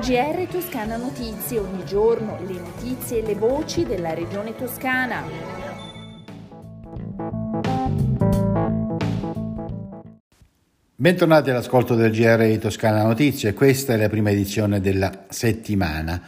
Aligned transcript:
GR 0.00 0.46
Toscana 0.50 0.96
Notizie, 0.96 1.58
ogni 1.58 1.84
giorno 1.84 2.38
le 2.46 2.58
notizie 2.58 3.22
e 3.22 3.26
le 3.26 3.34
voci 3.34 3.84
della 3.84 4.14
regione 4.14 4.54
toscana. 4.54 5.22
Bentornati 10.94 11.50
all'ascolto 11.50 11.94
del 11.94 12.10
GR 12.10 12.58
Toscana 12.58 13.02
Notizie, 13.02 13.54
questa 13.54 13.94
è 13.94 13.96
la 13.96 14.08
prima 14.08 14.30
edizione 14.30 14.80
della 14.80 15.26
settimana. 15.28 16.20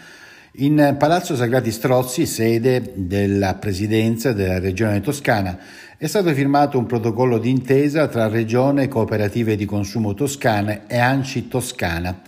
In 0.53 0.97
Palazzo 0.99 1.37
Sagrati 1.37 1.71
Strozzi, 1.71 2.25
sede 2.25 2.93
della 2.95 3.57
Presidenza 3.57 4.33
della 4.33 4.59
Regione 4.59 5.01
Toscana, 5.01 5.59
è 5.99 6.07
stato 6.07 6.33
firmato 6.33 6.79
un 6.79 6.87
protocollo 6.87 7.39
d'intesa 7.39 8.09
tra 8.09 8.29
Regione 8.29 8.89
Cooperative 8.89 9.57
di 9.57 9.67
Consumo 9.67 10.15
Toscane 10.15 10.85
e 10.87 10.97
ANCI 10.97 11.49
Toscana 11.49 12.19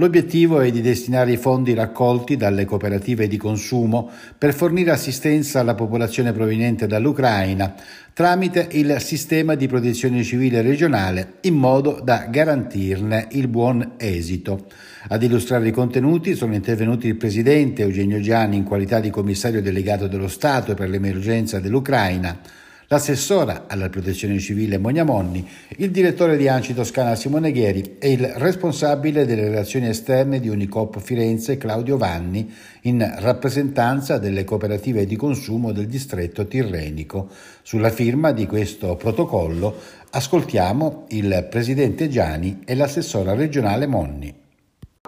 L'obiettivo 0.00 0.60
è 0.60 0.70
di 0.70 0.80
destinare 0.80 1.32
i 1.32 1.36
fondi 1.36 1.74
raccolti 1.74 2.36
dalle 2.36 2.64
cooperative 2.64 3.26
di 3.26 3.36
consumo 3.36 4.08
per 4.38 4.54
fornire 4.54 4.92
assistenza 4.92 5.58
alla 5.58 5.74
popolazione 5.74 6.30
proveniente 6.30 6.86
dall'Ucraina 6.86 7.74
tramite 8.12 8.68
il 8.72 8.94
sistema 9.00 9.56
di 9.56 9.66
protezione 9.66 10.22
civile 10.22 10.62
regionale 10.62 11.38
in 11.42 11.56
modo 11.56 12.00
da 12.00 12.26
garantirne 12.30 13.26
il 13.32 13.48
buon 13.48 13.94
esito. 13.96 14.66
Ad 15.08 15.20
illustrare 15.24 15.66
i 15.66 15.72
contenuti 15.72 16.36
sono 16.36 16.54
intervenuti 16.54 17.08
il 17.08 17.16
Presidente 17.16 17.82
Eugenio 17.82 18.20
Gianni 18.20 18.56
in 18.56 18.64
qualità 18.64 19.00
di 19.00 19.10
commissario 19.10 19.60
delegato 19.60 20.06
dello 20.06 20.28
Stato 20.28 20.74
per 20.74 20.88
l'emergenza 20.88 21.58
dell'Ucraina, 21.58 22.38
l'assessora 22.88 23.64
alla 23.66 23.90
protezione 23.90 24.38
civile 24.38 24.78
Monia 24.78 25.04
Monni, 25.04 25.46
il 25.76 25.90
direttore 25.90 26.36
di 26.36 26.48
Anci 26.48 26.74
Toscana 26.74 27.14
Simone 27.14 27.52
Ghieri 27.52 27.96
e 27.98 28.12
il 28.12 28.26
responsabile 28.36 29.26
delle 29.26 29.42
relazioni 29.42 29.88
esterne 29.88 30.40
di 30.40 30.48
Unicop 30.48 30.98
Firenze 30.98 31.58
Claudio 31.58 31.98
Vanni 31.98 32.50
in 32.82 33.06
rappresentanza 33.18 34.18
delle 34.18 34.44
cooperative 34.44 35.04
di 35.04 35.16
consumo 35.16 35.72
del 35.72 35.86
distretto 35.86 36.46
tirrenico. 36.46 37.28
Sulla 37.62 37.90
firma 37.90 38.32
di 38.32 38.46
questo 38.46 38.96
protocollo 38.96 39.76
ascoltiamo 40.10 41.04
il 41.08 41.46
presidente 41.50 42.08
Giani 42.08 42.62
e 42.64 42.74
l'assessora 42.74 43.34
regionale 43.34 43.86
Monni. 43.86 44.34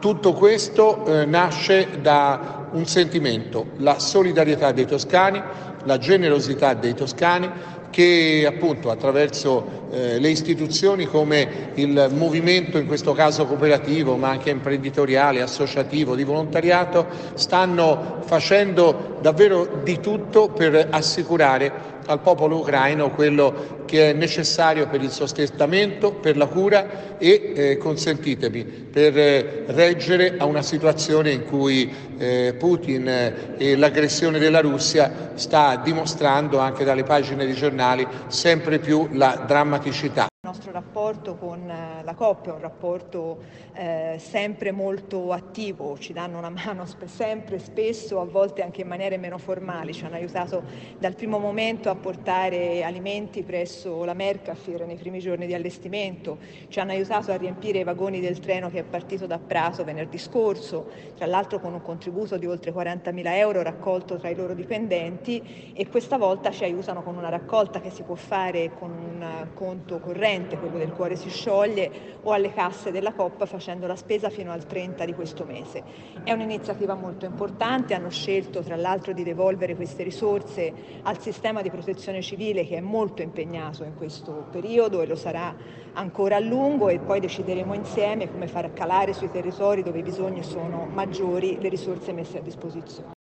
Tutto 0.01 0.33
questo 0.33 1.05
eh, 1.05 1.27
nasce 1.27 2.01
da 2.01 2.69
un 2.73 2.87
sentimento, 2.87 3.73
la 3.79 3.99
solidarietà 3.99 4.73
dei 4.73 4.87
toscani, 4.87 5.43
la 5.85 5.99
generosità 5.99 6.75
dei 6.75 6.95
toscani 6.95 7.51
che 7.91 8.45
appunto 8.47 8.91
attraverso 8.91 9.89
eh, 9.91 10.19
le 10.21 10.29
istituzioni 10.29 11.07
come 11.07 11.73
il 11.75 12.09
movimento, 12.15 12.79
in 12.79 12.87
questo 12.87 13.13
caso 13.13 13.47
cooperativo, 13.47 14.17
ma 14.17 14.29
anche 14.29 14.51
imprenditoriale, 14.51 15.43
associativo, 15.43 16.15
di 16.15 16.23
volontariato, 16.23 17.07
stanno 17.35 18.19
facendo 18.25 19.19
davvero 19.21 19.81
di 19.83 19.99
tutto 19.99 20.51
per 20.51 20.87
assicurare 20.91 21.99
al 22.11 22.21
popolo 22.21 22.59
ucraino 22.59 23.11
quello 23.11 23.83
che 23.87 24.11
è 24.11 24.13
necessario 24.13 24.89
per 24.89 25.03
il 25.03 25.11
sostentamento, 25.11 26.13
per 26.13 26.37
la 26.37 26.47
cura 26.47 27.17
e, 27.19 27.53
eh, 27.55 27.77
consentitemi, 27.79 28.65
per 28.65 29.17
eh, 29.17 29.65
reggere 29.67 30.35
a 30.39 30.45
una 30.45 30.63
situazione 30.63 31.31
in 31.31 31.45
cui 31.45 31.93
eh, 32.19 32.55
Putin 32.59 33.09
e 33.57 33.77
l'aggressione 33.77 34.39
della 34.39 34.61
Russia 34.61 35.33
sta 35.35 35.81
dimostrando 35.83 36.59
anche 36.59 36.85
dalle 36.85 37.05
pagine 37.05 37.45
dei 37.45 37.55
giornali 37.55 38.07
sempre 38.27 38.79
più 38.79 39.09
la 39.13 39.45
drammaticità 39.47 40.30
nostro 40.71 40.73
rapporto 40.73 41.37
con 41.37 41.69
eh, 41.69 42.03
la 42.03 42.15
coppia 42.15 42.55
un 42.55 42.61
rapporto 42.61 43.39
eh, 43.73 44.17
sempre 44.19 44.71
molto 44.71 45.33
attivo, 45.33 45.99
ci 45.99 46.13
danno 46.13 46.39
una 46.39 46.49
mano 46.51 46.87
sempre, 47.05 47.59
spesso, 47.59 48.21
a 48.21 48.25
volte 48.25 48.63
anche 48.63 48.83
in 48.83 48.89
maniere 48.89 49.17
meno 49.17 49.39
formali, 49.39 49.93
ci 49.93 50.05
hanno 50.05 50.15
aiutato 50.15 50.63
dal 50.99 51.15
primo 51.15 51.39
momento 51.39 51.91
a 51.91 51.95
portare 51.95 52.83
alimenti 52.85 53.43
presso 53.43 54.05
la 54.05 54.15
Mercafir 54.15 54.87
nei 54.87 54.97
primi 54.97 55.19
giorni 55.19 55.47
di 55.47 55.55
allestimento, 55.55 56.39
ci 56.69 56.79
hanno 56.79 56.93
aiutato 56.93 57.33
a 57.33 57.37
riempire 57.37 57.81
i 57.81 57.85
vagoni 57.85 58.21
del 58.21 58.39
treno 58.39 58.71
che 58.71 58.81
è 58.81 58.85
partito 58.85 59.27
da 59.27 59.39
Prato 59.39 59.85
venerdì 59.85 60.19
scorso, 60.19 60.89
tra 61.17 61.27
l'altro 61.27 61.59
con 61.59 61.73
un 61.73 61.83
contributo 61.83 62.37
di 62.37 62.47
oltre 62.47 62.73
40.000 62.73 63.23
euro 63.37 63.63
raccolto 63.63 64.17
tra 64.17 64.29
i 64.29 64.35
loro 64.35 64.55
dipendenti 64.55 65.73
e 65.75 65.89
questa 65.89 66.17
volta 66.17 66.51
ci 66.51 66.65
aiutano 66.65 67.03
con 67.03 67.17
una 67.17 67.29
raccolta 67.29 67.81
che 67.81 67.91
si 67.91 68.03
può 68.03 68.15
fare 68.15 68.71
con 68.79 68.91
un 68.91 69.49
conto 69.55 69.99
corrente, 69.99 70.59
quello 70.61 70.79
del 70.79 70.93
cuore 70.93 71.17
si 71.17 71.29
scioglie, 71.29 72.19
o 72.23 72.33
alle 72.33 72.53
casse 72.53 72.91
della 72.91 73.13
Coppa 73.13 73.47
facendo 73.47 73.87
la 73.87 73.97
spesa 73.97 74.31
fino 74.31 74.53
al 74.53 74.67
30 74.67 75.05
di 75.05 75.15
questo 75.15 75.45
mese. 75.45 75.83
È 76.23 76.33
un'iniziativa 76.33 76.95
molto 76.95 77.25
importante, 77.25 77.95
hanno 77.95 78.11
scelto 78.11 78.61
tra 78.63 78.77
l'altro 78.77 79.13
di 79.13 79.25
devolvere 79.25 79.75
queste 79.75 80.03
risorse 80.03 80.73
al 81.03 81.19
sistema 81.21 81.63
di 81.63 81.71
protezione 81.71 82.23
civile 82.23 82.67
che 82.67 82.77
è 82.77 82.81
molto 82.81 83.23
impegnato 83.23 83.85
in 83.85 83.97
questo 83.97 84.47
periodo 84.51 85.01
e 85.01 85.07
lo 85.07 85.17
sarà 85.17 85.55
ancora 85.95 86.37
a 86.37 86.41
lungo 86.41 86.89
e 86.89 86.99
poi 86.99 87.21
decideremo 87.21 87.75
insieme 87.75 88.31
come 88.31 88.47
far 88.47 88.73
calare 88.73 89.13
sui 89.13 89.31
territori 89.31 89.83
dove 89.83 89.99
i 89.99 90.03
bisogni 90.03 90.43
sono 90.43 90.87
maggiori 90.91 91.59
le 91.61 91.69
risorse 91.69 92.13
messe 92.13 92.39
a 92.39 92.43
disposizione. 92.43 93.20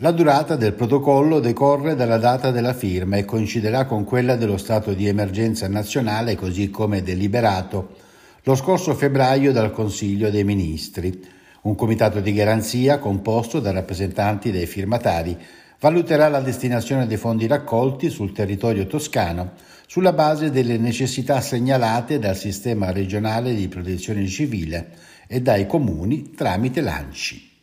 La 0.00 0.10
durata 0.10 0.56
del 0.56 0.74
protocollo 0.74 1.40
decorre 1.40 1.94
dalla 1.94 2.18
data 2.18 2.50
della 2.50 2.74
firma 2.74 3.16
e 3.16 3.24
coinciderà 3.24 3.86
con 3.86 4.04
quella 4.04 4.36
dello 4.36 4.58
stato 4.58 4.92
di 4.92 5.06
emergenza 5.08 5.68
nazionale 5.68 6.36
così 6.36 6.68
come 6.68 7.00
deliberato 7.00 7.94
lo 8.42 8.54
scorso 8.54 8.94
febbraio 8.94 9.52
dal 9.52 9.70
Consiglio 9.70 10.28
dei 10.28 10.44
Ministri. 10.44 11.26
Un 11.62 11.74
comitato 11.76 12.20
di 12.20 12.34
garanzia 12.34 12.98
composto 12.98 13.58
da 13.58 13.70
rappresentanti 13.70 14.50
dei 14.50 14.66
firmatari 14.66 15.34
valuterà 15.80 16.28
la 16.28 16.40
destinazione 16.40 17.06
dei 17.06 17.16
fondi 17.16 17.46
raccolti 17.46 18.10
sul 18.10 18.32
territorio 18.32 18.86
toscano 18.86 19.52
sulla 19.86 20.12
base 20.12 20.50
delle 20.50 20.76
necessità 20.76 21.40
segnalate 21.40 22.18
dal 22.18 22.36
sistema 22.36 22.92
regionale 22.92 23.54
di 23.54 23.66
protezione 23.66 24.26
civile 24.26 24.90
e 25.26 25.40
dai 25.40 25.66
comuni 25.66 26.32
tramite 26.32 26.82
l'ANCI 26.82 27.54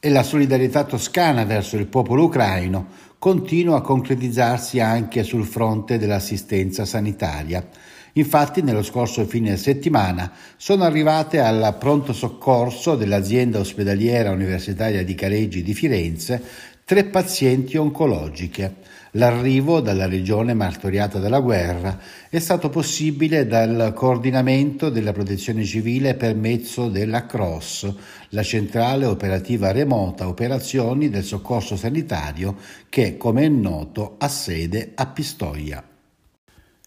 e 0.00 0.10
la 0.10 0.22
solidarietà 0.22 0.84
toscana 0.84 1.44
verso 1.44 1.76
il 1.76 1.86
popolo 1.86 2.24
ucraino 2.24 2.86
continua 3.18 3.78
a 3.78 3.82
concretizzarsi 3.82 4.78
anche 4.78 5.24
sul 5.24 5.44
fronte 5.44 5.98
dell'assistenza 5.98 6.84
sanitaria. 6.84 7.66
Infatti 8.12 8.62
nello 8.62 8.82
scorso 8.82 9.26
fine 9.26 9.56
settimana 9.56 10.32
sono 10.56 10.84
arrivate 10.84 11.40
al 11.40 11.76
pronto 11.78 12.12
soccorso 12.12 12.94
dell'azienda 12.94 13.58
ospedaliera 13.58 14.30
universitaria 14.30 15.04
di 15.04 15.14
Careggi 15.14 15.62
di 15.62 15.74
Firenze 15.74 16.42
tre 16.88 17.04
pazienti 17.04 17.76
oncologiche. 17.76 18.76
L'arrivo 19.10 19.80
dalla 19.80 20.06
regione 20.06 20.54
martoriata 20.54 21.18
dalla 21.18 21.40
guerra 21.40 21.98
è 22.30 22.38
stato 22.38 22.70
possibile 22.70 23.46
dal 23.46 23.92
coordinamento 23.94 24.88
della 24.88 25.12
protezione 25.12 25.64
civile 25.64 26.14
per 26.14 26.34
mezzo 26.34 26.88
della 26.88 27.26
CROSS, 27.26 27.92
la 28.30 28.42
centrale 28.42 29.04
operativa 29.04 29.70
remota 29.70 30.28
operazioni 30.28 31.10
del 31.10 31.24
soccorso 31.24 31.76
sanitario 31.76 32.56
che, 32.88 33.18
come 33.18 33.44
è 33.44 33.48
noto, 33.48 34.14
ha 34.16 34.28
sede 34.28 34.92
a 34.94 35.04
Pistoia. 35.08 35.84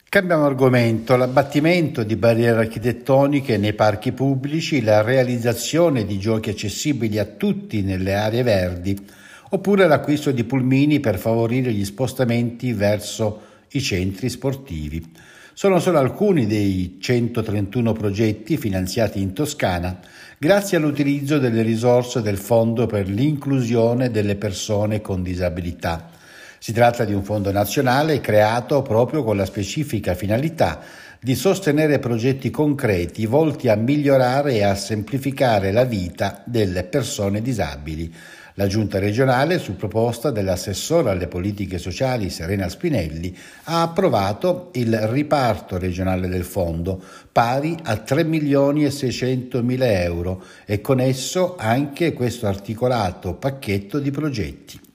Cambiamo 0.10 0.46
argomento, 0.46 1.16
l'abbattimento 1.16 2.02
di 2.02 2.16
barriere 2.16 2.62
architettoniche 2.62 3.58
nei 3.58 3.74
parchi 3.74 4.14
pubblici, 4.14 4.82
la 4.82 5.04
realizzazione 5.04 6.08
di 6.08 6.18
giochi 6.18 6.50
accessibili 6.50 7.20
a 7.20 7.26
tutti 7.26 7.84
nelle 7.84 8.16
aree 8.16 8.42
verdi, 8.42 9.20
oppure 9.54 9.88
l'acquisto 9.88 10.32
di 10.32 10.44
pulmini 10.44 11.00
per 11.00 11.18
favorire 11.18 11.72
gli 11.72 11.86
spostamenti 11.86 12.74
verso 12.74 13.42
i 13.72 13.82
centri 13.82 14.30
sportivi. 14.30 15.12
Sono 15.54 15.80
solo 15.80 16.00
alcuni 16.00 16.48
dei 16.48 16.98
131 17.00 17.92
progetti 17.92 18.58
finanziati 18.58 19.22
in 19.22 19.34
Toscana 19.34 20.00
grazie 20.38 20.78
all'utilizzo 20.78 21.38
delle 21.38 21.62
risorse 21.62 22.22
del 22.22 22.38
Fondo 22.38 22.86
per 22.86 23.08
l'inclusione 23.08 24.10
delle 24.10 24.36
persone 24.36 25.02
con 25.02 25.22
disabilità. 25.22 26.10
Si 26.58 26.72
tratta 26.72 27.04
di 27.04 27.14
un 27.14 27.24
fondo 27.24 27.52
nazionale 27.52 28.22
creato 28.22 28.82
proprio 28.82 29.24
con 29.24 29.36
la 29.36 29.46
specifica 29.46 30.16
finalità 30.16 30.80
di 31.20 31.36
sostenere 31.36 32.00
progetti 32.00 32.50
concreti 32.50 33.26
volti 33.26 33.68
a 33.68 33.76
migliorare 33.76 34.54
e 34.54 34.64
a 34.64 34.76
semplificare 34.76 35.72
la 35.72 35.84
vita 35.84 36.42
delle 36.46 36.84
persone 36.84 37.42
disabili. 37.42 38.12
La 38.56 38.68
Giunta 38.68 39.00
regionale, 39.00 39.60
su 39.60 39.76
proposta 39.76 40.30
dell'assessore 40.30 41.10
alle 41.10 41.28
politiche 41.28 41.78
sociali 41.78 42.30
Serena 42.30 42.68
Spinelli, 42.68 43.36
ha 43.66 43.82
approvato 43.82 44.72
il 44.74 44.98
riparto 45.08 45.78
regionale 45.78 46.28
del 46.28 46.44
fondo, 46.44 47.02
pari 47.32 47.78
a 47.84 47.98
3 47.98 48.24
milioni 48.26 48.84
e 48.84 48.92
600 48.92 49.64
mila 49.64 49.90
euro, 50.02 50.44
e 50.66 50.82
con 50.82 51.00
esso 51.00 51.56
anche 51.58 52.14
questo 52.14 52.48
articolato 52.48 53.36
pacchetto 53.36 54.00
di 54.00 54.12
progetti. 54.12 54.91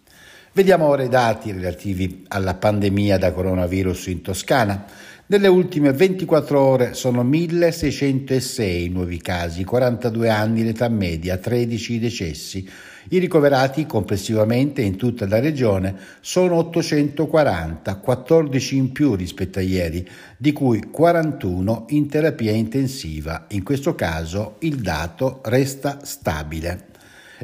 Vediamo 0.56 0.86
ora 0.86 1.02
i 1.02 1.10
dati 1.10 1.52
relativi 1.52 2.24
alla 2.28 2.54
pandemia 2.54 3.18
da 3.18 3.30
coronavirus 3.30 4.06
in 4.06 4.22
Toscana. 4.22 4.86
Nelle 5.26 5.48
ultime 5.48 5.92
24 5.92 6.58
ore 6.58 6.94
sono 6.94 7.22
1606 7.22 8.88
nuovi 8.88 9.18
casi, 9.18 9.64
42 9.64 10.30
anni 10.30 10.64
l'età 10.64 10.88
media, 10.88 11.36
13 11.36 11.98
decessi. 11.98 12.66
I 13.10 13.18
ricoverati 13.18 13.84
complessivamente 13.84 14.80
in 14.80 14.96
tutta 14.96 15.28
la 15.28 15.40
regione 15.40 15.94
sono 16.22 16.56
840, 16.56 17.94
14 17.96 18.76
in 18.78 18.92
più 18.92 19.14
rispetto 19.14 19.58
a 19.58 19.62
ieri, 19.62 20.08
di 20.38 20.52
cui 20.52 20.80
41 20.90 21.84
in 21.90 22.08
terapia 22.08 22.52
intensiva. 22.52 23.44
In 23.50 23.62
questo 23.62 23.94
caso 23.94 24.56
il 24.60 24.76
dato 24.76 25.42
resta 25.44 25.98
stabile. 26.02 26.94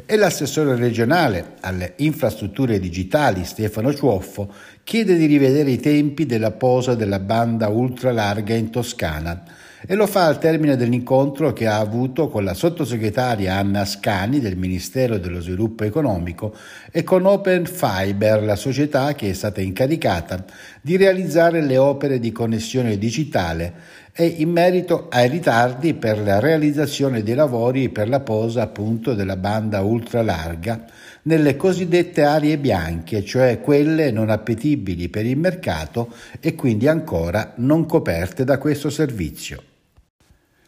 E 0.05 0.15
l'assessore 0.15 0.75
regionale 0.75 1.57
alle 1.61 1.93
infrastrutture 1.97 2.79
digitali 2.79 3.45
Stefano 3.45 3.93
Ciuoffo 3.93 4.51
chiede 4.83 5.15
di 5.15 5.27
rivedere 5.27 5.69
i 5.69 5.79
tempi 5.79 6.25
della 6.25 6.51
posa 6.51 6.95
della 6.95 7.19
banda 7.19 7.67
ultralarga 7.67 8.55
in 8.55 8.71
Toscana 8.71 9.43
e 9.85 9.95
lo 9.95 10.07
fa 10.07 10.25
al 10.25 10.39
termine 10.39 10.77
dell'incontro 10.77 11.51
che 11.51 11.67
ha 11.67 11.79
avuto 11.79 12.29
con 12.29 12.43
la 12.43 12.53
sottosegretaria 12.53 13.55
Anna 13.55 13.81
Ascani 13.81 14.39
del 14.39 14.55
Ministero 14.55 15.17
dello 15.17 15.41
Sviluppo 15.41 15.83
Economico 15.83 16.55
e 16.91 17.03
con 17.03 17.25
Open 17.25 17.65
Fiber, 17.65 18.43
la 18.43 18.55
società 18.55 19.13
che 19.13 19.29
è 19.29 19.33
stata 19.33 19.61
incaricata 19.61 20.45
di 20.81 20.95
realizzare 20.95 21.61
le 21.61 21.77
opere 21.77 22.19
di 22.19 22.31
connessione 22.31 22.97
digitale 22.97 24.01
e 24.15 24.25
in 24.25 24.51
merito 24.51 25.07
ai 25.09 25.27
ritardi 25.27 25.95
per 25.95 26.19
la 26.19 26.39
realizzazione 26.39 27.23
dei 27.23 27.33
lavori 27.33 27.89
per 27.89 28.07
la 28.07 28.19
posa 28.19 28.61
appunto 28.61 29.15
della 29.15 29.37
banda 29.37 29.81
ultralarga 29.81 30.85
nelle 31.23 31.55
cosiddette 31.55 32.23
aree 32.23 32.57
bianche, 32.57 33.23
cioè 33.23 33.59
quelle 33.59 34.11
non 34.11 34.29
appetibili 34.29 35.09
per 35.09 35.25
il 35.25 35.37
mercato 35.37 36.13
e 36.39 36.55
quindi 36.55 36.87
ancora 36.87 37.53
non 37.57 37.85
coperte 37.85 38.43
da 38.43 38.57
questo 38.57 38.89
servizio. 38.89 39.72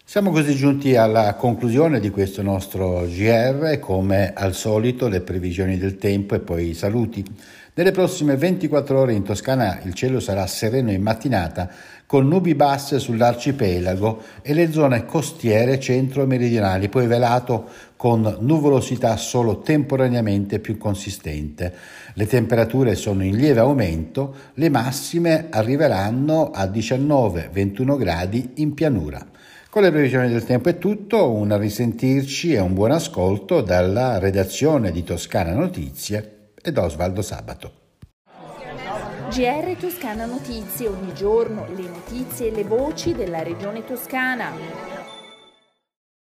Siamo 0.07 0.29
così 0.29 0.53
giunti 0.53 0.95
alla 0.95 1.33
conclusione 1.33 1.99
di 1.99 2.11
questo 2.11 2.43
nostro 2.43 3.07
GR, 3.07 3.79
come 3.79 4.33
al 4.35 4.53
solito 4.53 5.07
le 5.07 5.21
previsioni 5.21 5.79
del 5.79 5.97
tempo 5.97 6.35
e 6.35 6.41
poi 6.41 6.69
i 6.69 6.73
saluti. 6.75 7.25
Nelle 7.73 7.89
prossime 7.89 8.37
24 8.37 8.99
ore 8.99 9.13
in 9.13 9.23
Toscana 9.23 9.79
il 9.81 9.95
cielo 9.95 10.19
sarà 10.19 10.45
sereno 10.45 10.91
in 10.91 11.01
mattinata 11.01 11.69
con 12.05 12.27
nubi 12.27 12.53
basse 12.53 12.99
sull'arcipelago 12.99 14.21
e 14.43 14.53
le 14.53 14.71
zone 14.71 15.05
costiere 15.05 15.79
centro-meridionali, 15.79 16.87
poi 16.87 17.07
velato 17.07 17.67
con 17.95 18.37
nuvolosità 18.41 19.17
solo 19.17 19.61
temporaneamente 19.61 20.59
più 20.59 20.77
consistente. 20.77 21.73
Le 22.13 22.27
temperature 22.27 22.93
sono 22.93 23.23
in 23.23 23.35
lieve 23.35 23.59
aumento, 23.59 24.35
le 24.53 24.69
massime 24.69 25.47
arriveranno 25.49 26.51
a 26.51 26.65
19-21 26.65 27.97
gradi 27.97 28.51
in 28.57 28.75
pianura. 28.75 29.33
Con 29.75 29.83
le 29.83 29.91
previsioni 29.91 30.29
del 30.29 30.45
tempo 30.45 30.69
è 30.69 30.77
tutto, 30.77 31.33
un 31.33 31.59
risentirci 31.59 32.53
e 32.53 32.61
un 32.61 32.73
buon 32.73 32.91
ascolto 32.91 33.59
dalla 33.59 34.19
redazione 34.19 34.89
di 34.89 35.03
Toscana 35.03 35.51
Notizie 35.51 36.51
e 36.61 36.71
da 36.71 36.85
Osvaldo 36.85 37.21
Sabato. 37.21 37.73
GR 39.29 39.75
Toscana 39.77 40.23
Notizie, 40.23 40.87
ogni 40.87 41.13
giorno 41.13 41.67
le 41.75 41.89
notizie 41.89 42.47
e 42.47 42.51
le 42.51 42.63
voci 42.63 43.13
della 43.13 43.43
regione 43.43 43.83
toscana. 43.83 44.94